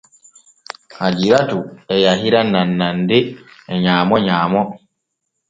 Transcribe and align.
Hajiratu 0.97 1.57
e 1.93 1.95
yahira 2.05 2.39
nannande 2.51 3.17
e 3.73 3.75
nyaamo 3.83 4.15
nyaamo. 4.25 4.61